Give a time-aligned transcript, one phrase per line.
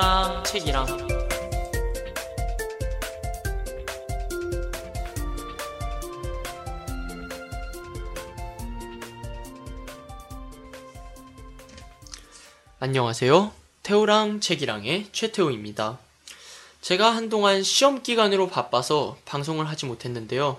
[0.00, 0.86] 태우랑 책이랑
[12.78, 13.52] 안녕하세요.
[13.82, 15.98] 태우랑 책이랑의 최태우입니다.
[16.80, 20.58] 제가 한동안 시험 기간으로 바빠서 방송을 하지 못했는데요.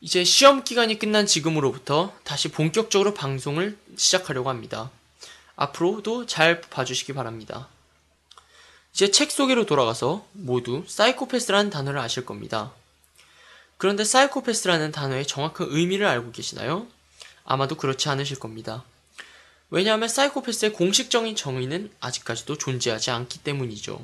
[0.00, 4.90] 이제 시험 기간이 끝난 지금으로부터 다시 본격적으로 방송을 시작하려고 합니다.
[5.54, 7.68] 앞으로도 잘 봐주시기 바랍니다.
[8.96, 12.72] 이제 책 소개로 돌아가서 모두 사이코패스라는 단어를 아실 겁니다.
[13.76, 16.86] 그런데 사이코패스라는 단어의 정확한 의미를 알고 계시나요?
[17.44, 18.84] 아마도 그렇지 않으실 겁니다.
[19.68, 24.00] 왜냐하면 사이코패스의 공식적인 정의는 아직까지도 존재하지 않기 때문이죠.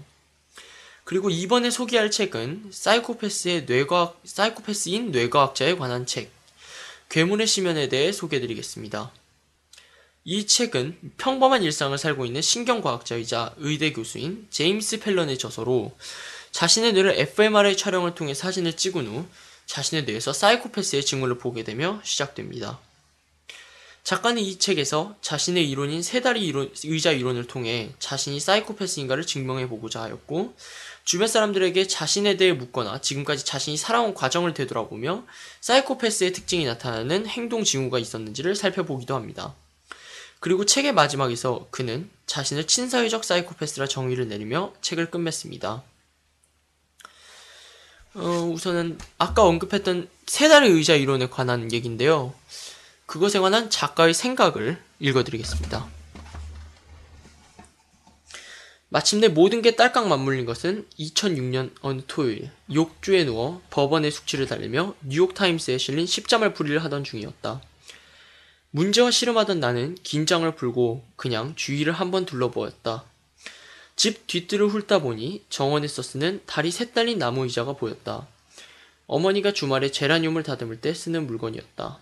[1.05, 6.31] 그리고 이번에 소개할 책은 사이코패스의 뇌과학, 사이코패스인 뇌과학자에 관한 책,
[7.09, 9.11] 괴물의 시면에 대해 소개해드리겠습니다.
[10.25, 15.97] 이 책은 평범한 일상을 살고 있는 신경과학자이자 의대 교수인 제임스 펠런의 저서로
[16.53, 19.27] 자신의 뇌를 fMRI 촬영을 통해 사진을 찍은 후
[19.67, 22.79] 자신의 뇌에서 사이코패스의 징후를 보게 되며 시작됩니다.
[24.05, 30.03] 작가는 이 책에서 자신의 이론인 세 다리 이론, 의자 이론을 통해 자신이 사이코패스인가를 증명해 보고자
[30.03, 30.55] 하였고,
[31.05, 35.25] 주변 사람들에게 자신에 대해 묻거나 지금까지 자신이 살아온 과정을 되돌아보며
[35.61, 39.55] 사이코패스의 특징이 나타나는 행동 징후가 있었는지를 살펴보기도 합니다.
[40.43, 45.85] 그리고 책의 마지막에서 그는 자신을 친사회적 사이코패스라 정의를 내리며 책을 끝맺습니다.
[48.15, 48.21] 어,
[48.53, 52.35] 우선은 아까 언급했던 세 다리 의자 이론에 관한 얘기인데요.
[53.07, 55.87] 그것에 관한 작가의 생각을 읽어드리겠습니다.
[58.89, 65.79] 마침내 모든 게 딸깍 맞물린 것은 2006년 어느 토요일 욕조에 누워 법원의 숙취를 달래며 뉴욕타임스에
[65.79, 67.61] 실린 십자말 풀이를 하던 중이었다.
[68.75, 73.05] 문제와 씨름하던 나는 긴장을 풀고 그냥 주위를 한번 둘러보았다.
[73.97, 78.27] 집 뒷뜰을 훑다 보니 정원에서 쓰는 다리 셋 달린 나무 의자가 보였다.
[79.07, 81.99] 어머니가 주말에 제라늄을 다듬을 때 쓰는 물건이었다.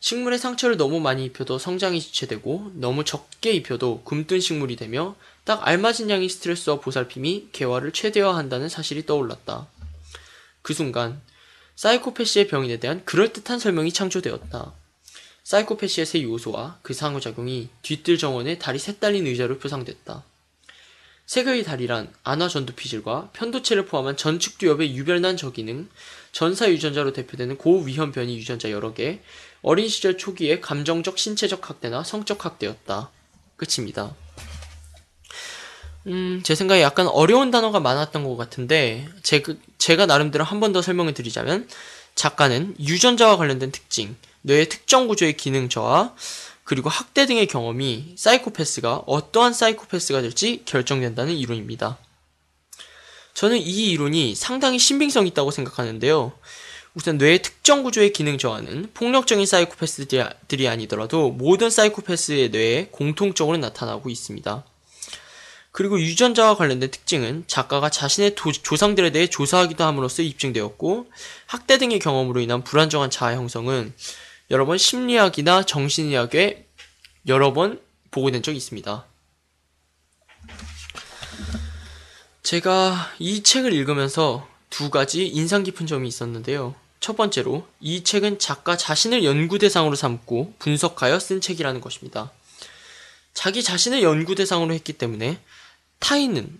[0.00, 6.10] 식물의 상처를 너무 많이 입혀도 성장이 지체되고 너무 적게 입혀도 굼뜬 식물이 되며 딱 알맞은
[6.10, 9.68] 양의 스트레스와 보살핌이 개화를 최대화한다는 사실이 떠올랐다.
[10.62, 11.20] 그 순간
[11.76, 14.74] 사이코패시의 병인에 대한 그럴듯한 설명이 창조되었다.
[15.48, 20.22] 사이코패시의 세 요소와 그 상호작용이 뒤뜰 정원의 다리 셋 달린 의자로 표상됐다.
[21.24, 25.88] 세계의 다리란 안화 전두 피질과 편도체를 포함한 전측 두엽의 유별난 저기능,
[26.32, 29.20] 전사 유전자로 대표되는 고위험 변이 유전자 여러 개,
[29.62, 33.10] 어린 시절 초기의 감정적 신체적 학대나 성적 학대였다.
[33.56, 34.14] 끝입니다.
[36.08, 39.42] 음, 제 생각에 약간 어려운 단어가 많았던 것 같은데, 제,
[39.78, 41.66] 제가 나름대로 한 번 더 설명을 드리자면,
[42.14, 44.16] 작가는 유전자와 관련된 특징,
[44.48, 46.14] 뇌의 특정 구조의 기능 저하,
[46.64, 51.98] 그리고 학대 등의 경험이 사이코패스가 어떠한 사이코패스가 될지 결정된다는 이론입니다.
[53.34, 56.32] 저는 이 이론이 상당히 신빙성 있다고 생각하는데요.
[56.94, 64.64] 우선 뇌의 특정 구조의 기능 저하는 폭력적인 사이코패스들이 아니더라도 모든 사이코패스의 뇌에 공통적으로 나타나고 있습니다.
[65.70, 71.06] 그리고 유전자와 관련된 특징은 작가가 자신의 도, 조상들에 대해 조사하기도 함으로써 입증되었고
[71.46, 73.92] 학대 등의 경험으로 인한 불안정한 자아 형성은
[74.50, 76.66] 여러 번 심리학이나 정신의학에
[77.26, 79.04] 여러 번 보고 된 적이 있습니다.
[82.42, 86.74] 제가 이 책을 읽으면서 두 가지 인상 깊은 점이 있었는데요.
[87.00, 92.32] 첫 번째로 이 책은 작가 자신을 연구 대상으로 삼고 분석하여 쓴 책이라는 것입니다.
[93.34, 95.38] 자기 자신을 연구 대상으로 했기 때문에
[95.98, 96.58] 타인은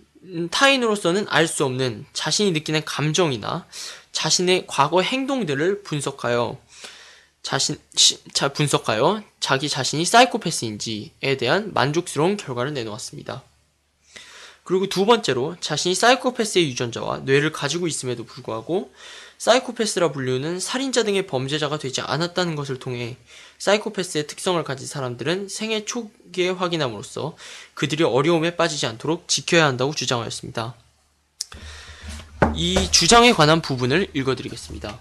[0.51, 3.65] 타인으로서는 알 수 없는 자신이 느끼는 감정이나
[4.11, 6.57] 자신의 과거 행동들을 분석하여
[7.41, 7.77] 자신
[8.33, 13.43] 자 분석하여 자기 자신이 사이코패스인지에 대한 만족스러운 결과를 내놓았습니다.
[14.63, 18.93] 그리고 두 번째로 자신이 사이코패스의 유전자와 뇌를 가지고 있음에도 불구하고
[19.39, 23.17] 사이코패스라 불리우는 살인자 등의 범죄자가 되지 않았다는 것을 통해
[23.57, 27.35] 사이코패스의 특성을 가진 사람들은 생애 초기에 확인함으로써
[27.73, 30.75] 그들이 어려움에 빠지지 않도록 지켜야 한다고 주장하였습니다.
[32.53, 34.99] 이 주장에 관한 부분을 읽어드리겠습니다.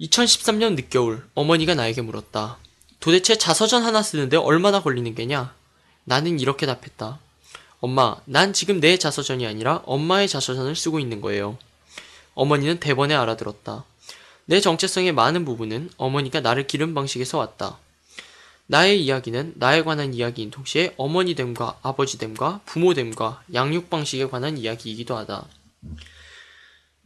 [0.00, 2.58] 2013년 늦겨울 어머니가 나에게 물었다.
[2.98, 5.54] 도대체 자서전 하나 쓰는데 얼마나 걸리는 게냐?
[6.04, 7.18] 나는 이렇게 답했다.
[7.80, 11.58] 엄마, 난 지금 내 자서전이 아니라 엄마의 자서전을 쓰고 있는 거예요.
[12.34, 13.84] 어머니는 대번에 알아들었다.
[14.46, 17.78] 내 정체성의 많은 부분은 어머니가 나를 기른 방식에서 왔다.
[18.66, 25.46] 나의 이야기는 나에 관한 이야기인 동시에 어머니됨과 아버지됨과 부모됨과 양육 방식에 관한 이야기이기도 하다.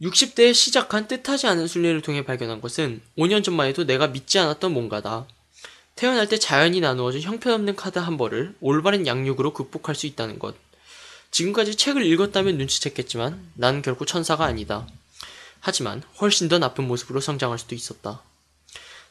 [0.01, 5.27] 60대에 시작한 뜻하지 않은 순례를 통해 발견한 것은 5년 전만 해도 내가 믿지 않았던 뭔가다.
[5.95, 10.55] 태어날 때 자연이 나누어준 형편없는 카드 한 벌을 올바른 양육으로 극복할 수 있다는 것.
[11.31, 14.87] 지금까지 책을 읽었다면 눈치챘겠지만 난 결코 천사가 아니다.
[15.59, 18.21] 하지만 훨씬 더 나쁜 모습으로 성장할 수도 있었다.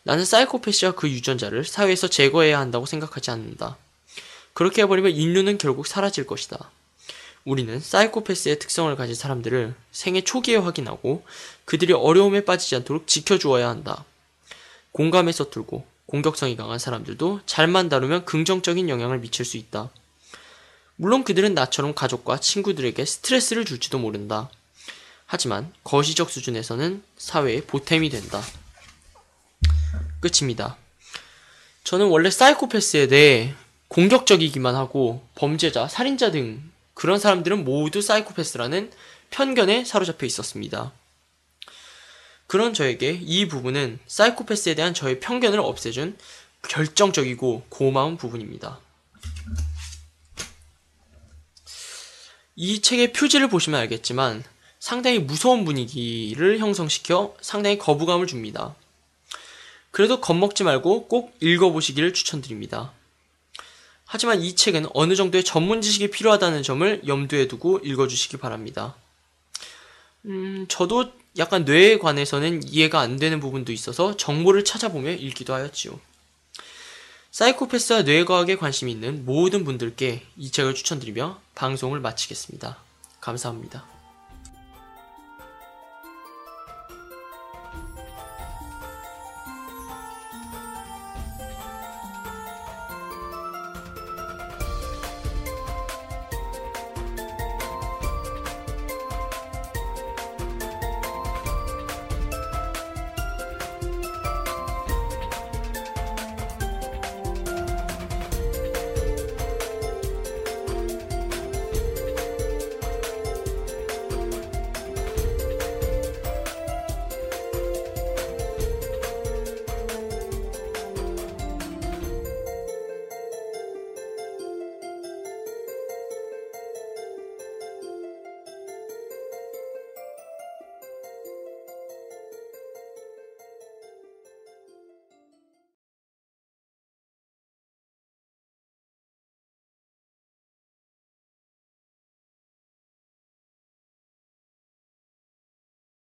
[0.05, 3.77] 나는 사이코패스와 그 유전자를 사회에서 제거해야 한다고 생각하지 않는다.
[4.55, 6.71] 그렇게 해버리면 인류는 결국 사라질 것이다.
[7.49, 11.25] 우리는 사이코패스의 특성을 가진 사람들을 생애 초기에 확인하고
[11.65, 14.05] 그들이 어려움에 빠지지 않도록 지켜주어야 한다.
[14.93, 19.89] 공감에 서툴고 공격성이 강한 사람들도 잘만 다루면 긍정적인 영향을 미칠 수 있다.
[20.97, 24.51] 물론 그들은 나처럼 가족과 친구들에게 스트레스를 줄지도 모른다.
[25.25, 28.43] 하지만 거시적 수준에서는 사회의 보탬이 된다.
[30.21, 30.77] 끝입니다.
[31.85, 33.55] 저는 원래 사이코패스에 대해
[33.89, 36.63] 공격적이기만 하고 범죄자, 살인자 등
[36.99, 38.91] 그런 사람들은 모두 사이코패스라는
[39.31, 40.93] 편견에 사로잡혀 있었습니다.
[42.49, 46.19] 그런 저에게 이 부분은 사이코패스에 대한 저의 편견을 없애준
[46.69, 48.81] 결정적이고 고마운 부분입니다.
[52.57, 54.43] 이 책의 표지를 보시면 알겠지만
[54.81, 58.75] 상당히 무서운 분위기를 형성시켜 상당히 거부감을 줍니다.
[59.93, 62.93] 그래도 겁먹지 말고 꼭 읽어보시기를 추천드립니다.
[64.11, 68.95] 하지만 이 책은 어느 정도의 전문 지식이 필요하다는 점을 염두에 두고 읽어주시기 바랍니다.
[70.25, 76.01] 음, 저도 약간 뇌에 관해서는 이해가 안 되는 부분도 있어서 정보를 찾아보며 읽기도 하였지요.
[77.33, 82.79] 사이코패스와 뇌과학에 관심이 있는 모든 분들께 이 책을 추천드리며 방송을 마치겠습니다.
[83.21, 83.98] 감사합니다.